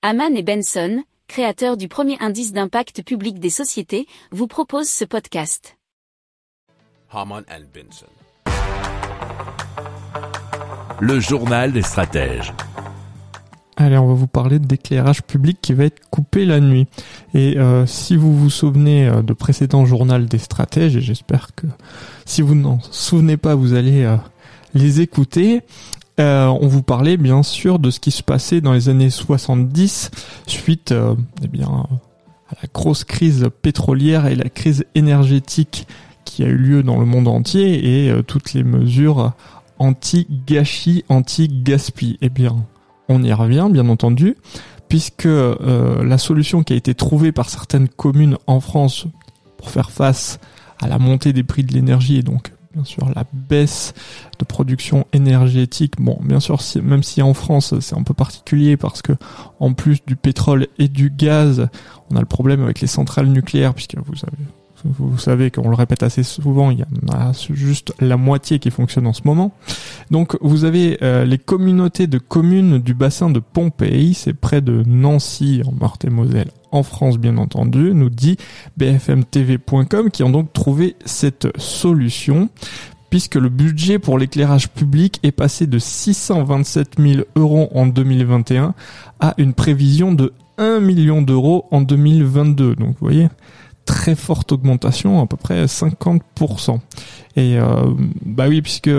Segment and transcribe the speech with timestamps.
[0.00, 5.76] Haman et Benson, créateurs du premier indice d'impact public des sociétés, vous proposent ce podcast.
[7.10, 8.06] Haman and Benson.
[11.00, 12.52] Le journal des stratèges.
[13.76, 16.86] Allez, on va vous parler d'éclairage public qui va être coupé la nuit.
[17.34, 21.66] Et euh, si vous vous souvenez euh, de précédents journaux des stratèges, et j'espère que
[22.24, 24.16] si vous n'en souvenez pas, vous allez euh,
[24.74, 25.62] les écouter,
[26.18, 30.10] on vous parlait bien sûr de ce qui se passait dans les années 70
[30.46, 30.94] suite
[31.42, 31.86] eh bien,
[32.48, 35.86] à la grosse crise pétrolière et la crise énergétique
[36.24, 39.32] qui a eu lieu dans le monde entier et toutes les mesures
[39.78, 42.18] anti-gâchis, anti-gaspi.
[42.20, 42.56] Eh bien,
[43.08, 44.36] on y revient, bien entendu,
[44.88, 49.06] puisque euh, la solution qui a été trouvée par certaines communes en France
[49.56, 50.38] pour faire face
[50.80, 53.94] à la montée des prix de l'énergie et donc bien sûr la baisse
[54.38, 55.94] de production énergétique.
[55.98, 59.12] Bon, bien sûr, même si en France c'est un peu particulier parce que
[59.60, 61.68] en plus du pétrole et du gaz,
[62.10, 64.32] on a le problème avec les centrales nucléaires puisque vous savez
[64.84, 68.70] vous savez qu'on le répète assez souvent, il y en a juste la moitié qui
[68.70, 69.52] fonctionne en ce moment.
[70.10, 74.82] Donc vous avez euh, les communautés de communes du bassin de Pompéi, c'est près de
[74.86, 78.36] Nancy en Meurthe-et-Moselle en France bien entendu, nous dit
[78.76, 82.48] bfmtv.com qui ont donc trouvé cette solution
[83.10, 88.74] puisque le budget pour l'éclairage public est passé de 627 000 euros en 2021
[89.20, 92.74] à une prévision de 1 million d'euros en 2022.
[92.74, 93.28] Donc vous voyez,
[93.84, 96.78] très forte augmentation, à peu près 50%.
[97.36, 97.94] Et euh,
[98.26, 98.90] bah oui, puisque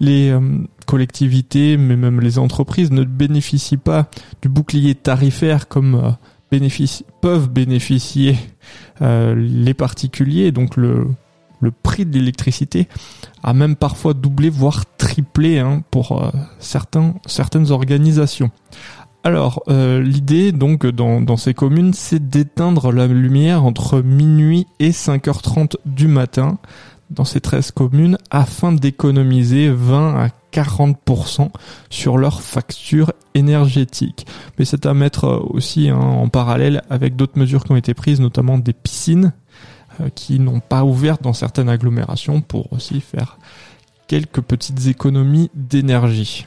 [0.00, 0.40] les euh,
[0.86, 4.08] collectivités, mais même les entreprises ne bénéficient pas
[4.42, 6.10] du bouclier tarifaire comme euh,
[7.20, 8.36] peuvent bénéficier
[9.00, 11.06] les particuliers, donc le,
[11.60, 12.88] le prix de l'électricité
[13.42, 18.50] a même parfois doublé, voire triplé hein, pour certains, certaines organisations.
[19.26, 25.78] Alors, euh, l'idée donc dans, ces communes, c'est d'éteindre la lumière entre minuit et 5h30
[25.84, 26.58] du matin
[27.10, 31.50] dans ces 13 communes afin d'économiser 20 à 40%
[31.90, 34.26] sur leur facture énergétique.
[34.58, 38.20] Mais c'est à mettre aussi hein, en parallèle avec d'autres mesures qui ont été prises,
[38.20, 39.32] notamment des piscines
[40.00, 43.38] euh, qui n'ont pas ouvert dans certaines agglomérations pour aussi faire
[44.06, 46.46] quelques petites économies d'énergie.